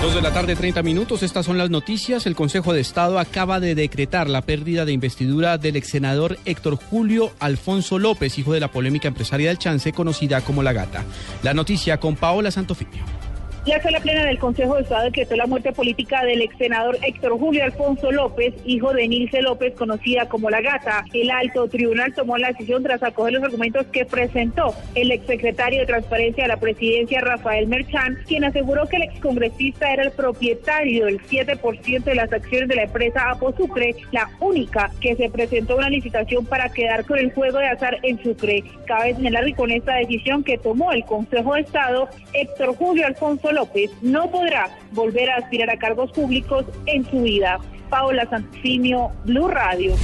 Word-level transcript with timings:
Dos 0.00 0.14
de 0.14 0.22
la 0.22 0.32
tarde, 0.32 0.54
30 0.54 0.80
minutos. 0.84 1.24
Estas 1.24 1.44
son 1.44 1.58
las 1.58 1.70
noticias. 1.70 2.24
El 2.26 2.36
Consejo 2.36 2.72
de 2.72 2.80
Estado 2.80 3.18
acaba 3.18 3.58
de 3.58 3.74
decretar 3.74 4.30
la 4.30 4.42
pérdida 4.42 4.84
de 4.84 4.92
investidura 4.92 5.58
del 5.58 5.74
ex 5.74 5.88
senador 5.88 6.38
Héctor 6.44 6.76
Julio 6.76 7.32
Alfonso 7.40 7.98
López, 7.98 8.38
hijo 8.38 8.52
de 8.52 8.60
la 8.60 8.70
polémica 8.70 9.08
empresaria 9.08 9.48
del 9.48 9.58
Chance, 9.58 9.92
conocida 9.92 10.40
como 10.42 10.62
La 10.62 10.72
Gata. 10.72 11.04
La 11.42 11.52
noticia 11.52 11.98
con 11.98 12.14
Paola 12.14 12.52
Santofimio. 12.52 13.27
La 13.68 14.00
plena 14.00 14.24
del 14.24 14.38
Consejo 14.38 14.76
de 14.76 14.82
Estado 14.82 15.04
decretó 15.04 15.36
la 15.36 15.46
muerte 15.46 15.72
política 15.72 16.24
del 16.24 16.40
ex 16.40 16.56
senador 16.56 16.96
Héctor 17.02 17.38
Julio 17.38 17.64
Alfonso 17.64 18.10
López, 18.10 18.54
hijo 18.64 18.94
de 18.94 19.06
Nilce 19.06 19.42
López, 19.42 19.74
conocida 19.74 20.26
como 20.26 20.48
La 20.48 20.62
Gata. 20.62 21.04
El 21.12 21.30
alto 21.30 21.68
tribunal 21.68 22.14
tomó 22.14 22.38
la 22.38 22.48
decisión 22.48 22.82
tras 22.82 23.02
acoger 23.02 23.34
los 23.34 23.42
argumentos 23.42 23.86
que 23.88 24.06
presentó 24.06 24.74
el 24.94 25.10
exsecretario 25.10 25.80
de 25.80 25.86
Transparencia 25.86 26.44
de 26.44 26.48
la 26.48 26.56
Presidencia, 26.56 27.20
Rafael 27.20 27.66
Merchán, 27.66 28.18
quien 28.26 28.44
aseguró 28.44 28.86
que 28.86 28.96
el 28.96 29.02
excongresista 29.02 29.92
era 29.92 30.04
el 30.04 30.12
propietario 30.12 31.04
del 31.04 31.20
7% 31.20 32.04
de 32.04 32.14
las 32.14 32.32
acciones 32.32 32.68
de 32.70 32.74
la 32.74 32.84
empresa 32.84 33.30
Apo 33.30 33.54
Sucre, 33.54 33.94
la 34.12 34.30
única 34.40 34.90
que 35.00 35.14
se 35.14 35.28
presentó 35.28 35.76
una 35.76 35.90
licitación 35.90 36.46
para 36.46 36.70
quedar 36.70 37.04
con 37.04 37.18
el 37.18 37.32
juego 37.32 37.58
de 37.58 37.68
azar 37.68 37.98
en 38.02 38.22
Sucre. 38.22 38.64
Cabe 38.86 39.14
señalar 39.14 39.44
que 39.44 39.54
con 39.54 39.70
esta 39.70 39.96
decisión 39.96 40.42
que 40.42 40.56
tomó 40.56 40.90
el 40.92 41.04
Consejo 41.04 41.54
de 41.54 41.60
Estado, 41.60 42.08
Héctor 42.32 42.74
Julio 42.74 43.06
Alfonso 43.06 43.52
López 43.52 43.57
no 44.02 44.30
podrá 44.30 44.70
volver 44.92 45.30
a 45.30 45.36
aspirar 45.36 45.70
a 45.70 45.78
cargos 45.78 46.12
públicos 46.12 46.64
en 46.86 47.08
su 47.10 47.22
vida. 47.22 47.58
Paola 47.90 48.28
Santofimio, 48.28 49.10
Blue 49.24 49.48
Radio. 49.48 49.94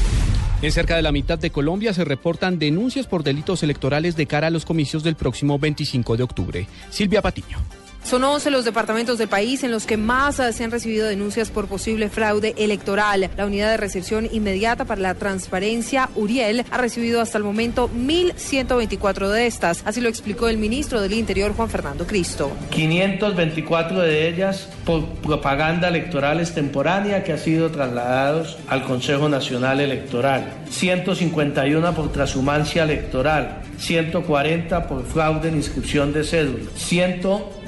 En 0.62 0.72
cerca 0.72 0.96
de 0.96 1.02
la 1.02 1.12
mitad 1.12 1.38
de 1.38 1.50
Colombia 1.50 1.92
se 1.92 2.04
reportan 2.04 2.58
denuncias 2.58 3.06
por 3.06 3.22
delitos 3.22 3.62
electorales 3.62 4.16
de 4.16 4.26
cara 4.26 4.46
a 4.46 4.50
los 4.50 4.64
comicios 4.64 5.02
del 5.02 5.14
próximo 5.14 5.58
25 5.58 6.16
de 6.16 6.22
octubre. 6.22 6.66
Silvia 6.90 7.20
Patiño. 7.20 7.58
Son 8.04 8.22
11 8.22 8.50
los 8.50 8.66
departamentos 8.66 9.16
del 9.16 9.28
país 9.28 9.64
en 9.64 9.70
los 9.70 9.86
que 9.86 9.96
más 9.96 10.36
se 10.36 10.62
han 10.62 10.70
recibido 10.70 11.06
denuncias 11.06 11.50
por 11.50 11.68
posible 11.68 12.10
fraude 12.10 12.54
electoral. 12.58 13.30
La 13.34 13.46
Unidad 13.46 13.70
de 13.70 13.78
Recepción 13.78 14.28
Inmediata 14.30 14.84
para 14.84 15.00
la 15.00 15.14
Transparencia, 15.14 16.10
Uriel, 16.14 16.66
ha 16.70 16.76
recibido 16.76 17.22
hasta 17.22 17.38
el 17.38 17.44
momento 17.44 17.88
1.124 17.88 19.28
de 19.28 19.46
estas. 19.46 19.82
Así 19.86 20.02
lo 20.02 20.10
explicó 20.10 20.48
el 20.48 20.58
ministro 20.58 21.00
del 21.00 21.14
Interior, 21.14 21.54
Juan 21.54 21.70
Fernando 21.70 22.06
Cristo. 22.06 22.52
524 22.72 23.98
de 24.02 24.28
ellas 24.28 24.68
por 24.84 25.06
propaganda 25.06 25.88
electoral 25.88 26.40
extemporánea 26.40 27.24
que 27.24 27.32
ha 27.32 27.38
sido 27.38 27.70
trasladados 27.70 28.58
al 28.68 28.84
Consejo 28.84 29.30
Nacional 29.30 29.80
Electoral. 29.80 30.52
151 30.68 31.94
por 31.94 32.12
transhumancia 32.12 32.82
electoral. 32.82 33.62
140 33.78 34.86
por 34.88 35.06
fraude 35.06 35.48
en 35.48 35.56
inscripción 35.56 36.12
de 36.12 36.22
cédula. 36.22 36.70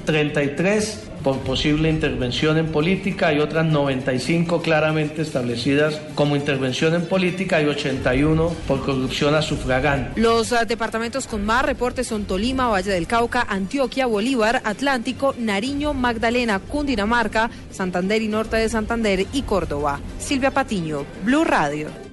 133 0.07 1.11
por 1.25 1.41
posible 1.41 1.91
intervención 1.91 2.57
en 2.57 2.71
política 2.71 3.33
y 3.33 3.41
otras 3.41 3.67
95 3.67 4.63
claramente 4.63 5.23
establecidas 5.23 6.01
como 6.15 6.37
intervención 6.37 6.95
en 6.95 7.07
política 7.07 7.61
y 7.61 7.67
81 7.67 8.51
por 8.69 8.85
corrupción 8.85 9.35
a 9.35 9.43
sufragante. 9.43 10.21
Los 10.21 10.53
uh, 10.53 10.65
departamentos 10.67 11.27
con 11.27 11.45
más 11.45 11.65
reportes 11.65 12.07
son 12.07 12.25
Tolima, 12.25 12.69
Valle 12.69 12.93
del 12.93 13.09
Cauca, 13.09 13.45
Antioquia, 13.49 14.07
Bolívar, 14.07 14.63
Atlántico, 14.65 15.35
Nariño, 15.37 15.95
Magdalena, 15.95 16.61
Cundinamarca, 16.61 17.51
Santander 17.73 18.23
y 18.23 18.29
Norte 18.29 18.57
de 18.57 18.69
Santander 18.69 19.27
y 19.33 19.43
Córdoba. 19.43 19.99
Silvia 20.19 20.53
Patiño, 20.53 21.05
Blue 21.25 21.45
Radio. 21.45 22.06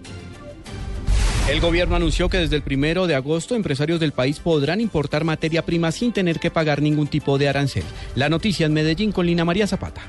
El 1.49 1.59
gobierno 1.59 1.97
anunció 1.97 2.29
que 2.29 2.37
desde 2.37 2.55
el 2.55 2.61
primero 2.61 3.05
de 3.05 3.15
agosto 3.15 3.55
empresarios 3.55 3.99
del 3.99 4.13
país 4.13 4.39
podrán 4.39 4.79
importar 4.79 5.25
materia 5.25 5.61
prima 5.61 5.91
sin 5.91 6.13
tener 6.13 6.39
que 6.39 6.49
pagar 6.49 6.81
ningún 6.81 7.07
tipo 7.07 7.37
de 7.37 7.49
arancel. 7.49 7.83
La 8.15 8.29
noticia 8.29 8.65
en 8.65 8.71
Medellín 8.73 9.11
con 9.11 9.25
Lina 9.25 9.43
María 9.43 9.67
Zapata. 9.67 10.01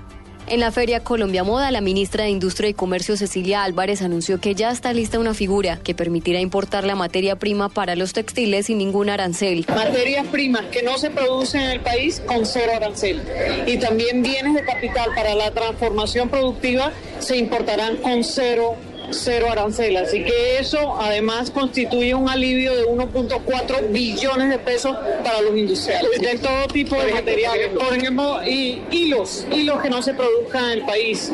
En 0.46 0.60
la 0.60 0.70
Feria 0.70 1.02
Colombia 1.02 1.42
Moda, 1.42 1.72
la 1.72 1.80
ministra 1.80 2.24
de 2.24 2.30
Industria 2.30 2.68
y 2.68 2.74
Comercio 2.74 3.16
Cecilia 3.16 3.64
Álvarez 3.64 4.00
anunció 4.00 4.40
que 4.40 4.54
ya 4.54 4.70
está 4.70 4.92
lista 4.92 5.18
una 5.18 5.34
figura 5.34 5.78
que 5.78 5.94
permitirá 5.94 6.38
importar 6.38 6.84
la 6.84 6.94
materia 6.94 7.36
prima 7.36 7.68
para 7.68 7.96
los 7.96 8.12
textiles 8.12 8.66
sin 8.66 8.78
ningún 8.78 9.08
arancel. 9.08 9.64
Materias 9.68 10.26
primas 10.28 10.66
que 10.66 10.84
no 10.84 10.98
se 10.98 11.10
producen 11.10 11.62
en 11.62 11.70
el 11.70 11.80
país 11.80 12.22
con 12.26 12.46
cero 12.46 12.72
arancel. 12.76 13.22
Y 13.66 13.78
también 13.78 14.22
bienes 14.22 14.54
de 14.54 14.64
capital 14.64 15.10
para 15.16 15.34
la 15.34 15.50
transformación 15.50 16.28
productiva 16.28 16.92
se 17.18 17.38
importarán 17.38 17.96
con 17.96 18.22
cero 18.22 18.76
cero 19.10 19.46
arancel. 19.50 19.96
Así 19.96 20.24
que 20.24 20.58
eso 20.58 20.96
además 21.00 21.50
constituye 21.50 22.14
un 22.14 22.28
alivio 22.28 22.74
de 22.74 22.86
1.4 22.86 23.90
billones 23.90 24.50
de 24.50 24.58
pesos 24.58 24.96
para 25.22 25.40
los 25.42 25.56
industriales. 25.56 26.20
De 26.20 26.38
todo 26.38 26.66
tipo 26.72 26.96
de 26.96 27.12
materiales. 27.12 27.68
Por 27.68 27.94
ejemplo, 27.94 28.40
y 28.46 28.82
hilos, 28.90 29.46
hilos 29.52 29.82
que 29.82 29.90
no 29.90 30.02
se 30.02 30.14
produzcan 30.14 30.64
en 30.64 30.70
el 30.78 30.84
país. 30.86 31.30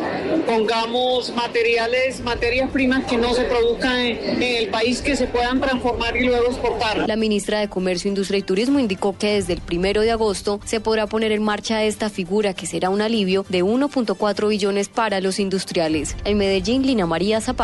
Pongamos 0.47 1.33
materiales, 1.35 2.21
materias 2.21 2.71
primas 2.71 3.05
que 3.05 3.17
no 3.17 3.35
se 3.35 3.45
produzcan 3.45 3.99
en, 3.99 4.43
el 4.43 4.69
país 4.69 5.01
que 5.01 5.17
se 5.17 5.27
puedan 5.27 5.61
transformar 5.61 6.17
y 6.17 6.25
luego 6.25 6.47
exportar. 6.47 7.09
La 7.09 7.17
ministra 7.17 7.61
de 7.61 7.69
Comercio, 7.69 8.09
Industria 8.09 8.39
y 8.39 8.43
Turismo 8.43 8.79
indicó 8.79 9.17
que 9.17 9.35
desde 9.35 9.53
el 9.53 9.61
primero 9.61 10.03
de 10.03 10.11
agosto 10.11 10.61
se 10.65 10.81
podrá 10.81 11.07
poner 11.07 11.33
en 11.33 11.43
marcha 11.43 11.85
esta 11.85 12.11
figura 12.11 12.55
que 12.55 12.67
será 12.67 12.91
un 12.91 13.01
alivio 13.01 13.45
de 13.49 13.63
1.4 13.63 14.49
billones 14.49 14.89
para 14.89 15.21
los 15.21 15.39
industriales. 15.39 16.17
En 16.25 16.39
Medellín, 16.39 16.87
Lina 16.87 17.07
María 17.07 17.41
Zapata, 17.41 17.60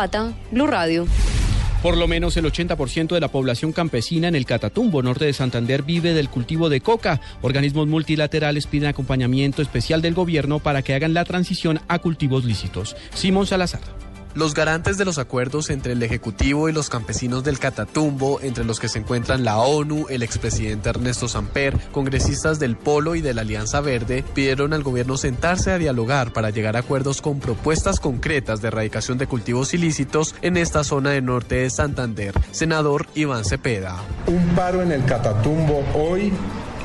Blue 0.51 0.67
Radio. 0.67 1.07
Por 1.81 1.97
lo 1.97 2.07
menos 2.07 2.37
el 2.37 2.45
80% 2.45 3.15
de 3.15 3.19
la 3.19 3.29
población 3.29 3.71
campesina 3.71 4.27
en 4.27 4.35
el 4.35 4.45
Catatumbo, 4.45 5.01
norte 5.01 5.25
de 5.25 5.33
Santander, 5.33 5.81
vive 5.81 6.13
del 6.13 6.29
cultivo 6.29 6.69
de 6.69 6.81
coca. 6.81 7.19
Organismos 7.41 7.87
multilaterales 7.87 8.67
piden 8.67 8.89
acompañamiento 8.89 9.63
especial 9.63 10.03
del 10.03 10.13
gobierno 10.13 10.59
para 10.59 10.83
que 10.83 10.93
hagan 10.93 11.15
la 11.15 11.25
transición 11.25 11.79
a 11.87 11.97
cultivos 11.97 12.45
lícitos. 12.45 12.95
Simón 13.15 13.47
Salazar. 13.47 13.81
Los 14.37 14.53
garantes 14.53 14.99
de 14.99 15.05
los 15.05 15.17
acuerdos 15.17 15.71
entre 15.71 15.93
el 15.93 16.03
Ejecutivo 16.03 16.69
y 16.69 16.71
los 16.71 16.91
campesinos 16.91 17.43
del 17.43 17.57
Catatumbo, 17.57 18.39
entre 18.41 18.65
los 18.65 18.79
que 18.79 18.87
se 18.87 18.99
encuentran 18.99 19.43
la 19.43 19.57
ONU, 19.57 20.05
el 20.09 20.21
expresidente 20.21 20.89
Ernesto 20.89 21.27
Samper, 21.27 21.75
congresistas 21.91 22.59
del 22.59 22.77
Polo 22.77 23.15
y 23.15 23.21
de 23.21 23.33
la 23.33 23.41
Alianza 23.41 23.81
Verde, 23.81 24.23
pidieron 24.35 24.73
al 24.73 24.83
gobierno 24.83 25.17
sentarse 25.17 25.71
a 25.71 25.79
dialogar 25.79 26.33
para 26.33 26.51
llegar 26.51 26.75
a 26.75 26.81
acuerdos 26.81 27.19
con 27.19 27.39
propuestas 27.39 27.99
concretas 27.99 28.61
de 28.61 28.67
erradicación 28.67 29.17
de 29.17 29.25
cultivos 29.25 29.73
ilícitos 29.73 30.35
en 30.43 30.57
esta 30.57 30.83
zona 30.83 31.09
del 31.09 31.25
norte 31.25 31.55
de 31.55 31.71
Santander. 31.71 32.35
Senador 32.51 33.07
Iván 33.15 33.43
Cepeda. 33.43 33.95
Un 34.27 34.49
paro 34.49 34.83
en 34.83 34.91
el 34.91 35.03
Catatumbo 35.05 35.83
hoy 35.95 36.31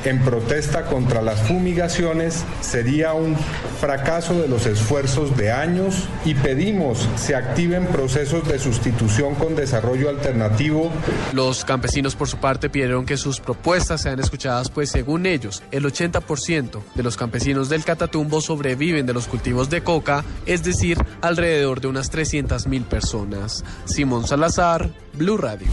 en 0.05 0.19
protesta 0.21 0.85
contra 0.85 1.21
las 1.21 1.41
fumigaciones 1.47 2.43
sería 2.61 3.13
un 3.13 3.35
fracaso 3.79 4.41
de 4.41 4.47
los 4.47 4.65
esfuerzos 4.65 5.35
de 5.37 5.51
años 5.51 6.07
y 6.25 6.33
pedimos 6.35 7.07
se 7.15 7.35
activen 7.35 7.85
procesos 7.87 8.47
de 8.47 8.59
sustitución 8.59 9.35
con 9.35 9.55
desarrollo 9.55 10.09
alternativo. 10.09 10.91
Los 11.33 11.65
campesinos 11.65 12.15
por 12.15 12.27
su 12.27 12.37
parte 12.37 12.69
pidieron 12.69 13.05
que 13.05 13.17
sus 13.17 13.39
propuestas 13.39 14.01
sean 14.01 14.19
escuchadas 14.19 14.69
pues 14.69 14.89
según 14.89 15.25
ellos 15.25 15.63
el 15.71 15.85
80% 15.85 16.81
de 16.95 17.03
los 17.03 17.17
campesinos 17.17 17.69
del 17.69 17.83
Catatumbo 17.83 18.41
sobreviven 18.41 19.05
de 19.05 19.13
los 19.13 19.27
cultivos 19.27 19.69
de 19.69 19.83
coca, 19.83 20.23
es 20.45 20.63
decir, 20.63 20.97
alrededor 21.21 21.81
de 21.81 21.87
unas 21.87 22.09
300 22.09 22.67
mil 22.67 22.83
personas. 22.83 23.63
Simón 23.85 24.27
Salazar, 24.27 24.89
Blue 25.13 25.37
Radio. 25.37 25.67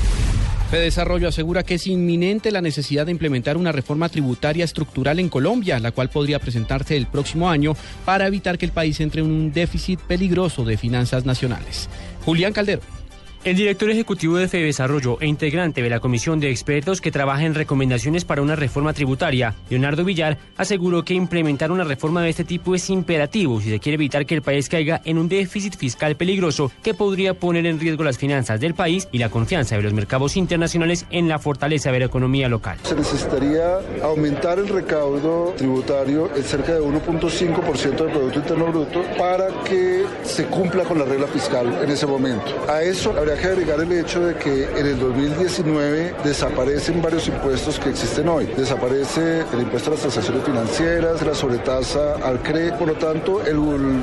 Desarrollo 0.78 1.28
asegura 1.28 1.64
que 1.64 1.74
es 1.74 1.86
inminente 1.88 2.52
la 2.52 2.60
necesidad 2.60 3.06
de 3.06 3.12
implementar 3.12 3.56
una 3.56 3.72
reforma 3.72 4.08
tributaria 4.08 4.64
estructural 4.64 5.18
en 5.18 5.28
Colombia, 5.28 5.80
la 5.80 5.90
cual 5.90 6.10
podría 6.10 6.38
presentarse 6.38 6.96
el 6.96 7.06
próximo 7.06 7.50
año 7.50 7.74
para 8.04 8.26
evitar 8.26 8.56
que 8.56 8.66
el 8.66 8.72
país 8.72 9.00
entre 9.00 9.22
en 9.22 9.26
un 9.26 9.52
déficit 9.52 9.98
peligroso 10.00 10.64
de 10.64 10.76
finanzas 10.76 11.24
nacionales. 11.24 11.88
Julián 12.24 12.52
Caldero. 12.52 12.99
El 13.42 13.56
director 13.56 13.88
ejecutivo 13.88 14.36
de 14.36 14.46
Desarrollo 14.48 15.16
e 15.18 15.26
integrante 15.26 15.80
de 15.80 15.88
la 15.88 15.98
comisión 15.98 16.40
de 16.40 16.50
expertos 16.50 17.00
que 17.00 17.10
trabaja 17.10 17.44
en 17.44 17.54
recomendaciones 17.54 18.26
para 18.26 18.42
una 18.42 18.54
reforma 18.54 18.92
tributaria, 18.92 19.54
Leonardo 19.70 20.04
Villar, 20.04 20.36
aseguró 20.58 21.06
que 21.06 21.14
implementar 21.14 21.72
una 21.72 21.84
reforma 21.84 22.20
de 22.20 22.28
este 22.28 22.44
tipo 22.44 22.74
es 22.74 22.90
imperativo 22.90 23.58
si 23.62 23.70
se 23.70 23.80
quiere 23.80 23.94
evitar 23.94 24.26
que 24.26 24.34
el 24.34 24.42
país 24.42 24.68
caiga 24.68 25.00
en 25.06 25.16
un 25.16 25.30
déficit 25.30 25.74
fiscal 25.74 26.16
peligroso 26.16 26.70
que 26.82 26.92
podría 26.92 27.32
poner 27.32 27.64
en 27.64 27.80
riesgo 27.80 28.04
las 28.04 28.18
finanzas 28.18 28.60
del 28.60 28.74
país 28.74 29.08
y 29.10 29.16
la 29.16 29.30
confianza 29.30 29.74
de 29.74 29.84
los 29.84 29.94
mercados 29.94 30.36
internacionales 30.36 31.06
en 31.08 31.26
la 31.26 31.38
fortaleza 31.38 31.90
de 31.90 32.00
la 32.00 32.04
economía 32.04 32.46
local. 32.46 32.76
Se 32.82 32.94
necesitaría 32.94 33.78
aumentar 34.02 34.58
el 34.58 34.68
recaudo 34.68 35.54
tributario 35.56 36.28
en 36.36 36.44
cerca 36.44 36.74
de 36.74 36.80
1.5% 36.82 38.04
del 38.04 38.12
Producto 38.12 38.38
Interno 38.38 38.66
Bruto 38.66 39.02
para 39.16 39.48
que 39.64 40.04
se 40.24 40.44
cumpla 40.44 40.84
con 40.84 40.98
la 40.98 41.06
regla 41.06 41.26
fiscal 41.26 41.80
en 41.82 41.88
ese 41.88 42.06
momento. 42.06 42.66
A 42.68 42.82
eso 42.82 43.14
habría 43.16 43.29
que 43.36 43.46
agregar 43.46 43.80
el 43.80 43.92
hecho 43.92 44.20
de 44.20 44.34
que 44.36 44.64
en 44.64 44.86
el 44.86 44.98
2019 44.98 46.14
desaparecen 46.24 47.02
varios 47.02 47.28
impuestos 47.28 47.78
que 47.78 47.90
existen 47.90 48.28
hoy. 48.28 48.46
Desaparece 48.56 49.44
el 49.52 49.60
impuesto 49.60 49.90
a 49.90 49.92
las 49.92 50.00
transacciones 50.00 50.44
financieras, 50.44 51.22
la 51.24 51.34
sobretasa 51.34 52.14
al 52.24 52.40
CRE. 52.42 52.72
Por 52.72 52.88
lo 52.88 52.94
tanto, 52.94 53.44
el, 53.44 53.60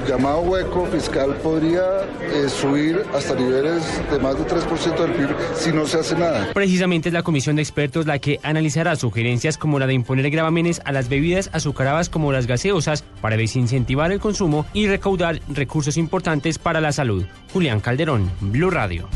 llamado 0.08 0.42
hueco 0.42 0.86
fiscal 0.86 1.36
podría 1.38 2.04
eh, 2.22 2.50
subir 2.50 3.04
hasta 3.14 3.36
niveles 3.36 3.84
de 4.12 4.20
más 4.20 4.38
de 4.38 4.46
3% 4.46 4.98
del 4.98 5.12
PIB 5.12 5.30
si 5.56 5.72
no 5.72 5.86
se 5.86 6.00
hace 6.00 6.16
nada. 6.16 6.50
Precisamente 6.54 7.10
es 7.10 7.14
la 7.14 7.24
comisión 7.24 7.56
de 7.56 7.62
expertos 7.62 8.06
la 8.06 8.20
que 8.20 8.40
analizará 8.44 8.96
sugerencias 8.96 9.58
como 9.58 9.80
la 9.80 9.88
de 9.88 9.94
imponer 9.94 10.30
gravámenes 10.30 10.82
a 10.86 10.92
las 10.92 11.10
bebidas 11.10 11.50
azucaradas 11.54 12.10
como 12.10 12.32
las 12.32 12.48
gaseosas 12.48 13.04
para 13.22 13.38
desincentivar 13.38 14.12
el 14.12 14.20
consumo 14.20 14.66
y 14.74 14.88
recaudar 14.88 15.40
recursos 15.50 15.98
importantes 15.98 16.60
para 16.60 16.82
la 16.82 16.92
salud. 16.92 17.26
Julián 17.54 17.80
Calderón, 17.80 18.30
Blue 18.42 18.70
Radio. 18.70 19.08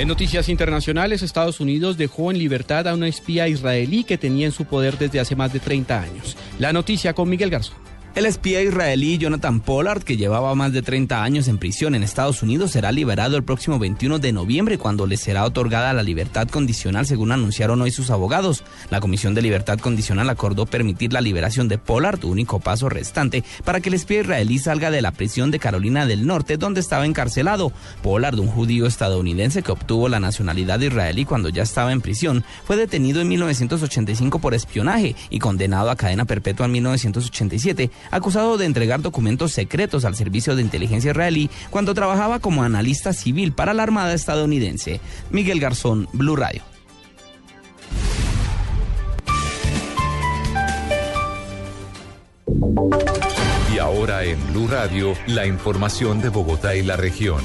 En 0.00 0.08
noticias 0.08 0.48
internacionales, 0.48 1.20
Estados 1.20 1.60
Unidos 1.60 1.98
dejó 1.98 2.30
en 2.30 2.38
libertad 2.38 2.88
a 2.88 2.94
una 2.94 3.06
espía 3.06 3.48
israelí 3.48 4.02
que 4.02 4.16
tenía 4.16 4.46
en 4.46 4.52
su 4.52 4.64
poder 4.64 4.96
desde 4.96 5.20
hace 5.20 5.36
más 5.36 5.52
de 5.52 5.60
30 5.60 6.00
años. 6.00 6.38
La 6.58 6.72
noticia 6.72 7.12
con 7.12 7.28
Miguel 7.28 7.50
Garzón. 7.50 7.76
El 8.16 8.26
espía 8.26 8.60
israelí 8.60 9.18
Jonathan 9.18 9.60
Pollard, 9.60 10.02
que 10.02 10.16
llevaba 10.16 10.52
más 10.56 10.72
de 10.72 10.82
30 10.82 11.22
años 11.22 11.46
en 11.46 11.58
prisión 11.58 11.94
en 11.94 12.02
Estados 12.02 12.42
Unidos, 12.42 12.72
será 12.72 12.90
liberado 12.90 13.36
el 13.36 13.44
próximo 13.44 13.78
21 13.78 14.18
de 14.18 14.32
noviembre 14.32 14.78
cuando 14.78 15.06
le 15.06 15.16
será 15.16 15.44
otorgada 15.44 15.92
la 15.92 16.02
libertad 16.02 16.48
condicional, 16.48 17.06
según 17.06 17.30
anunciaron 17.30 17.80
hoy 17.80 17.92
sus 17.92 18.10
abogados. 18.10 18.64
La 18.90 18.98
Comisión 18.98 19.34
de 19.34 19.42
Libertad 19.42 19.78
Condicional 19.78 20.28
acordó 20.28 20.66
permitir 20.66 21.12
la 21.12 21.20
liberación 21.20 21.68
de 21.68 21.78
Pollard, 21.78 22.24
único 22.24 22.58
paso 22.58 22.88
restante 22.88 23.44
para 23.64 23.80
que 23.80 23.90
el 23.90 23.94
espía 23.94 24.22
israelí 24.22 24.58
salga 24.58 24.90
de 24.90 25.02
la 25.02 25.12
prisión 25.12 25.52
de 25.52 25.60
Carolina 25.60 26.04
del 26.04 26.26
Norte, 26.26 26.56
donde 26.56 26.80
estaba 26.80 27.06
encarcelado. 27.06 27.72
Pollard, 28.02 28.40
un 28.40 28.48
judío 28.48 28.86
estadounidense 28.86 29.62
que 29.62 29.70
obtuvo 29.70 30.08
la 30.08 30.18
nacionalidad 30.18 30.80
israelí 30.80 31.24
cuando 31.24 31.48
ya 31.48 31.62
estaba 31.62 31.92
en 31.92 32.00
prisión, 32.00 32.42
fue 32.64 32.76
detenido 32.76 33.20
en 33.20 33.28
1985 33.28 34.40
por 34.40 34.54
espionaje 34.54 35.14
y 35.30 35.38
condenado 35.38 35.90
a 35.90 35.96
cadena 35.96 36.24
perpetua 36.24 36.66
en 36.66 36.72
1987 36.72 37.90
acusado 38.10 38.58
de 38.58 38.66
entregar 38.66 39.00
documentos 39.02 39.52
secretos 39.52 40.04
al 40.04 40.16
servicio 40.16 40.56
de 40.56 40.62
inteligencia 40.62 41.10
israelí 41.10 41.50
cuando 41.70 41.94
trabajaba 41.94 42.38
como 42.38 42.62
analista 42.62 43.12
civil 43.12 43.52
para 43.52 43.74
la 43.74 43.82
Armada 43.82 44.14
estadounidense. 44.14 45.00
Miguel 45.30 45.60
Garzón, 45.60 46.08
Blue 46.12 46.36
Radio. 46.36 46.62
Y 53.74 53.78
ahora 53.78 54.24
en 54.24 54.38
Blue 54.52 54.68
Radio, 54.68 55.14
la 55.26 55.46
información 55.46 56.20
de 56.20 56.28
Bogotá 56.28 56.74
y 56.74 56.82
la 56.82 56.96
región. 56.96 57.40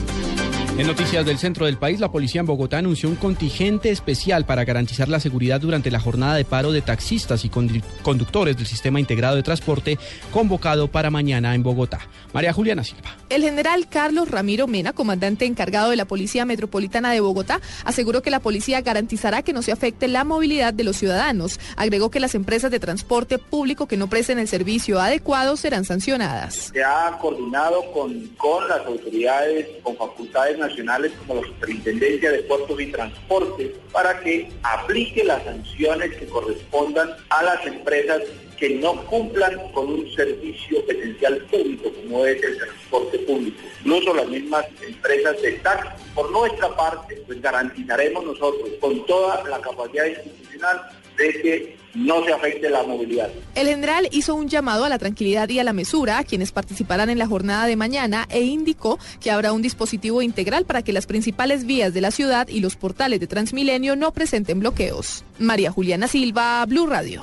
En 0.78 0.88
noticias 0.88 1.26
del 1.26 1.38
centro 1.38 1.68
del 1.68 1.78
país, 1.78 2.02
la 2.02 2.12
policía 2.12 2.42
en 2.42 2.48
Bogotá 2.48 2.80
anunció 2.80 3.08
un 3.08 3.16
contingente 3.16 3.92
especial 3.92 4.46
para 4.46 4.66
garantizar 4.66 5.08
la 5.08 5.22
seguridad 5.22 5.62
durante 5.62 5.90
la 5.90 6.02
jornada 6.02 6.36
de 6.36 6.44
paro 6.44 6.74
de 6.74 6.82
taxistas 6.82 7.46
y 7.46 7.50
conductores 7.50 8.58
del 8.58 8.66
sistema 8.66 9.00
integrado 9.00 9.38
de 9.38 9.44
transporte 9.44 9.98
convocado 10.34 10.90
para 10.90 11.10
mañana 11.10 11.56
en 11.56 11.64
Bogotá. 11.64 12.02
María 12.34 12.52
Juliana 12.52 12.84
Silva. 12.84 13.16
El 13.30 13.44
general 13.44 13.88
Carlos 13.88 14.30
Ramiro 14.30 14.68
Mena, 14.68 14.92
comandante 14.92 15.46
encargado 15.46 15.92
de 15.92 15.96
la 15.96 16.04
Policía 16.04 16.44
Metropolitana 16.44 17.14
de 17.14 17.22
Bogotá, 17.22 17.62
aseguró 17.86 18.22
que 18.22 18.30
la 18.30 18.42
policía 18.42 18.82
garantizará 18.82 19.44
que 19.44 19.54
no 19.54 19.62
se 19.62 19.72
afecte 19.72 20.10
la 20.10 20.26
movilidad 20.26 20.74
de 20.74 20.84
los 20.84 20.98
ciudadanos. 20.98 21.58
Agregó 21.78 22.12
que 22.12 22.20
las 22.20 22.36
empresas 22.36 22.70
de 22.70 22.82
transporte 22.82 23.38
público 23.38 23.88
que 23.88 23.96
no 23.96 24.10
presten 24.10 24.40
el 24.40 24.50
servicio 24.50 25.00
adecuado 25.00 25.56
serán 25.56 25.86
sancionadas. 25.86 26.72
Se 26.74 26.84
ha 26.84 27.18
coordinado 27.22 27.90
con, 27.94 28.28
con 28.36 28.68
las 28.68 28.86
autoridades, 28.86 29.68
con 29.82 29.96
facultades 29.96 30.65
nacionales 30.68 31.12
como 31.20 31.42
la 31.42 31.48
Superintendencia 31.48 32.32
de 32.32 32.44
Puertos 32.44 32.80
y 32.80 32.92
Transportes 32.92 33.72
para 33.92 34.20
que 34.20 34.50
aplique 34.64 35.24
las 35.24 35.44
sanciones 35.44 36.16
que 36.16 36.26
correspondan 36.28 37.12
a 37.30 37.44
las 37.44 37.66
empresas 37.66 38.22
que 38.58 38.76
no 38.76 39.06
cumplan 39.06 39.72
con 39.74 39.88
un 39.88 40.16
servicio 40.16 40.80
esencial 40.88 41.38
público 41.52 41.92
como 41.92 42.26
es 42.26 42.42
el 42.42 42.58
transporte 42.58 43.20
público. 43.20 43.58
Incluso 43.84 44.14
las 44.14 44.28
mismas 44.28 44.66
empresas 44.88 45.42
de 45.42 45.52
taxi. 45.54 45.90
Por 46.14 46.32
nuestra 46.32 46.74
parte, 46.76 47.22
pues 47.28 47.42
garantizaremos 47.42 48.24
nosotros 48.24 48.70
con 48.80 49.06
toda 49.06 49.44
la 49.50 49.60
capacidad 49.60 50.06
institucional 50.06 50.90
de 51.18 51.42
que 51.42 51.78
no 51.96 52.24
se 52.26 52.34
afecte 52.34 52.70
la 52.70 52.84
movilidad. 52.84 53.30
El 53.56 53.68
general 53.68 54.08
hizo 54.12 54.36
un 54.36 54.50
llamado 54.50 54.84
a 54.84 54.90
la 54.90 55.00
tranquilidad 55.00 55.48
y 55.50 55.60
a 55.60 55.64
la 55.64 55.74
mesura 55.74 56.20
a 56.20 56.24
quienes 56.24 56.52
participarán 56.52 57.10
en 57.10 57.18
la 57.18 57.28
jornada 57.28 57.66
de 57.66 57.76
mañana 57.76 58.28
e 58.30 58.42
indicó 58.42 59.00
que 59.22 59.32
habrá 59.32 59.54
un 59.54 59.62
dispositivo 59.62 60.22
integral 60.22 60.66
para 60.66 60.82
que 60.82 60.94
las 60.94 61.06
principales 61.06 61.66
vías 61.66 61.94
de 61.94 62.02
la 62.02 62.12
ciudad 62.12 62.48
y 62.50 62.60
los 62.60 62.76
portales 62.76 63.20
de 63.20 63.28
Transmilenio 63.28 63.96
no 63.96 64.12
presenten 64.12 64.60
bloqueos. 64.60 65.24
María 65.40 65.72
Juliana 65.72 66.08
Silva, 66.08 66.66
Blue 66.66 66.88
Radio. 66.88 67.22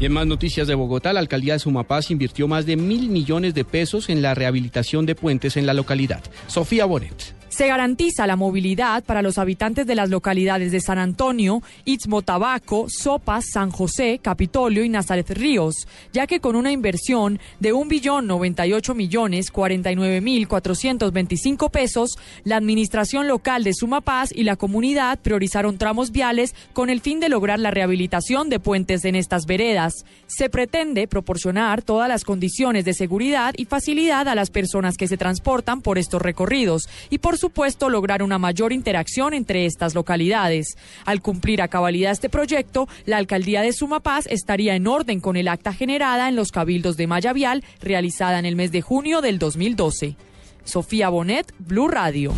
Y 0.00 0.06
en 0.06 0.12
más 0.12 0.26
noticias 0.26 0.66
de 0.66 0.74
Bogotá, 0.74 1.12
la 1.12 1.20
alcaldía 1.20 1.52
de 1.52 1.60
Sumapaz 1.60 2.10
invirtió 2.10 2.48
más 2.48 2.66
de 2.66 2.76
mil 2.76 3.08
millones 3.10 3.54
de 3.54 3.64
pesos 3.64 4.08
en 4.08 4.22
la 4.22 4.34
rehabilitación 4.34 5.06
de 5.06 5.14
puentes 5.14 5.56
en 5.56 5.66
la 5.66 5.74
localidad. 5.74 6.22
Sofía 6.48 6.84
Bonet. 6.84 7.34
Se 7.54 7.68
garantiza 7.68 8.26
la 8.26 8.34
movilidad 8.34 9.04
para 9.04 9.22
los 9.22 9.38
habitantes 9.38 9.86
de 9.86 9.94
las 9.94 10.10
localidades 10.10 10.72
de 10.72 10.80
San 10.80 10.98
Antonio, 10.98 11.62
Istmo 11.84 12.22
Tabaco, 12.22 12.86
Sopas, 12.88 13.44
San 13.52 13.70
José, 13.70 14.18
Capitolio 14.20 14.82
y 14.82 14.88
Nazaret 14.88 15.30
Ríos, 15.30 15.86
ya 16.12 16.26
que 16.26 16.40
con 16.40 16.56
una 16.56 16.72
inversión 16.72 17.38
de 17.60 17.72
1.098 17.72 18.96
millones 18.96 19.52
49 19.52 20.20
mil 20.20 20.48
425 20.48 21.68
pesos, 21.68 22.18
la 22.42 22.56
administración 22.56 23.28
local 23.28 23.62
de 23.62 23.72
Sumapaz 23.72 24.32
y 24.34 24.42
la 24.42 24.56
comunidad 24.56 25.20
priorizaron 25.20 25.78
tramos 25.78 26.10
viales 26.10 26.56
con 26.72 26.90
el 26.90 27.00
fin 27.00 27.20
de 27.20 27.28
lograr 27.28 27.60
la 27.60 27.70
rehabilitación 27.70 28.48
de 28.48 28.58
puentes 28.58 29.04
en 29.04 29.14
estas 29.14 29.46
veredas. 29.46 30.04
Se 30.26 30.50
pretende 30.50 31.06
proporcionar 31.06 31.82
todas 31.82 32.08
las 32.08 32.24
condiciones 32.24 32.84
de 32.84 32.94
seguridad 32.94 33.54
y 33.56 33.66
facilidad 33.66 34.26
a 34.26 34.34
las 34.34 34.50
personas 34.50 34.96
que 34.96 35.06
se 35.06 35.16
transportan 35.16 35.82
por 35.82 35.98
estos 35.98 36.20
recorridos 36.20 36.88
y 37.10 37.18
por 37.18 37.38
supuesto, 37.44 37.90
lograr 37.90 38.22
una 38.22 38.38
mayor 38.38 38.72
interacción 38.72 39.34
entre 39.34 39.66
estas 39.66 39.94
localidades. 39.94 40.78
Al 41.04 41.20
cumplir 41.20 41.60
a 41.60 41.68
cabalidad 41.68 42.10
este 42.10 42.30
proyecto, 42.30 42.88
la 43.04 43.18
alcaldía 43.18 43.60
de 43.60 43.74
Sumapaz 43.74 44.26
estaría 44.28 44.74
en 44.76 44.86
orden 44.86 45.20
con 45.20 45.36
el 45.36 45.48
acta 45.48 45.74
generada 45.74 46.30
en 46.30 46.36
los 46.36 46.50
cabildos 46.50 46.96
de 46.96 47.06
Maya 47.06 47.34
Vial 47.34 47.62
realizada 47.82 48.38
en 48.38 48.46
el 48.46 48.56
mes 48.56 48.72
de 48.72 48.80
junio 48.80 49.20
del 49.20 49.38
2012. 49.38 50.16
Sofía 50.64 51.10
Bonet, 51.10 51.52
Blue 51.58 51.88
Radio. 51.88 52.32